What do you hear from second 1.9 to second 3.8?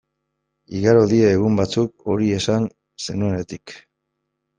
hori esan zenuenetik.